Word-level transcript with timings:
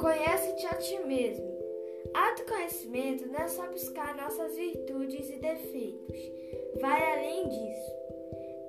Conhece-te 0.00 0.66
a 0.66 0.74
ti 0.76 0.98
mesmo. 1.00 1.46
Autoconhecimento 2.14 3.26
não 3.28 3.38
é 3.38 3.48
só 3.48 3.66
buscar 3.66 4.16
nossas 4.16 4.56
virtudes 4.56 5.28
e 5.28 5.36
defeitos. 5.36 6.16
Vai 6.80 7.12
além 7.12 7.46
disso. 7.48 7.92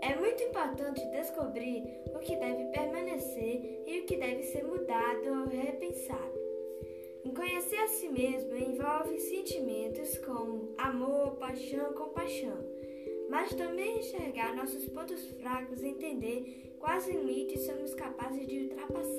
É 0.01 0.15
muito 0.19 0.43
importante 0.43 0.99
descobrir 1.11 1.83
o 2.13 2.19
que 2.19 2.35
deve 2.35 2.65
permanecer 2.73 3.83
e 3.87 4.01
o 4.01 4.05
que 4.05 4.17
deve 4.17 4.43
ser 4.43 4.65
mudado 4.65 5.39
ou 5.39 5.47
repensado. 5.47 6.41
Conhecer 7.33 7.77
a 7.77 7.87
si 7.87 8.09
mesmo 8.09 8.53
envolve 8.55 9.17
sentimentos 9.17 10.17
como 10.19 10.75
amor, 10.77 11.37
paixão, 11.37 11.93
compaixão, 11.93 12.57
mas 13.29 13.53
também 13.55 13.99
enxergar 13.99 14.53
nossos 14.53 14.85
pontos 14.89 15.25
fracos 15.39 15.81
e 15.81 15.87
entender 15.87 16.75
quais 16.77 17.07
limites 17.07 17.65
somos 17.65 17.93
capazes 17.93 18.45
de 18.45 18.63
ultrapassar. 18.63 19.10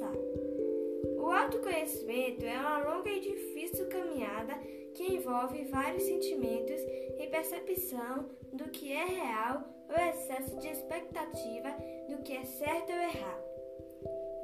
Autoconhecimento 1.52 2.46
é 2.46 2.58
uma 2.58 2.78
longa 2.78 3.10
e 3.10 3.20
difícil 3.20 3.86
caminhada 3.88 4.54
que 4.94 5.16
envolve 5.16 5.64
vários 5.64 6.02
sentimentos 6.02 6.80
e 7.18 7.26
percepção 7.26 8.24
do 8.54 8.70
que 8.70 8.90
é 8.90 9.04
real 9.04 9.62
ou 9.86 10.02
excesso 10.02 10.56
de 10.56 10.68
expectativa 10.68 11.68
do 12.08 12.22
que 12.22 12.38
é 12.38 12.44
certo 12.44 12.90
ou 12.90 12.98
errado. 12.98 13.44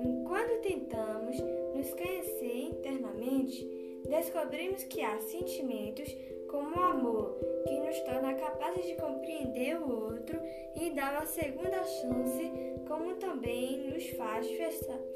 Enquanto 0.00 0.60
tentamos 0.60 1.34
nos 1.74 1.94
conhecer 1.94 2.68
internamente, 2.72 3.66
descobrimos 4.10 4.84
que 4.84 5.00
há 5.00 5.18
sentimentos 5.18 6.14
como 6.50 6.76
o 6.76 6.82
amor 6.82 7.38
que 7.66 7.80
nos 7.80 7.98
torna 8.00 8.34
capazes 8.34 8.84
de 8.84 8.94
compreender 8.96 9.80
o 9.80 9.90
outro 9.90 10.38
e 10.78 10.90
dar 10.90 11.14
uma 11.14 11.26
segunda 11.26 11.82
chance, 11.84 12.52
como 12.86 13.14
também 13.14 13.88
nos 13.88 14.06
faz 14.10 14.46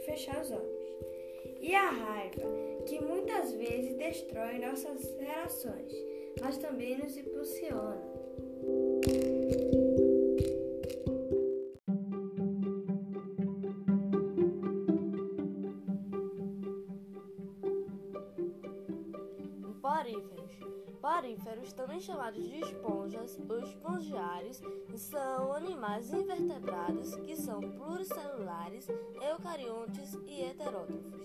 fechar 0.06 0.40
os 0.40 0.52
olhos. 0.52 0.81
E 1.62 1.76
a 1.76 1.90
raiva, 1.90 2.42
que 2.88 3.00
muitas 3.00 3.52
vezes 3.52 3.96
destrói 3.96 4.58
nossas 4.58 5.00
relações, 5.16 5.92
mas 6.40 6.58
também 6.58 6.98
nos 6.98 7.16
impulsiona. 7.16 8.02
Poríferos. 19.80 20.71
Poríferos, 21.02 21.72
também 21.72 22.00
chamados 22.00 22.48
de 22.48 22.60
esponjas 22.60 23.36
ou 23.48 23.58
espongiários, 23.58 24.62
são 24.96 25.52
animais 25.52 26.12
invertebrados 26.12 27.16
que 27.16 27.34
são 27.34 27.60
pluricelulares, 27.60 28.86
eucariontes 29.20 30.14
e 30.28 30.42
heterótrofos. 30.42 31.20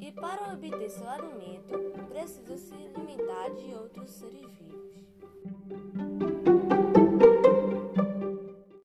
E 0.00 0.12
para 0.12 0.52
obter 0.54 0.88
seu 0.90 1.08
alimento, 1.08 1.76
precisa 2.08 2.56
se 2.56 2.72
alimentar 2.72 3.50
de 3.50 3.74
outros 3.74 4.10
seres 4.10 4.48
vivos. 4.60 6.09